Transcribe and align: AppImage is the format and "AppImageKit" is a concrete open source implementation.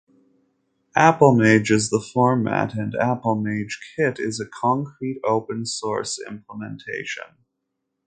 AppImage 0.97 1.69
is 1.69 1.91
the 1.91 1.99
format 2.01 2.73
and 2.73 2.93
"AppImageKit" 2.93 4.19
is 4.19 4.39
a 4.39 4.47
concrete 4.47 5.19
open 5.23 5.63
source 5.63 6.19
implementation. 6.27 7.25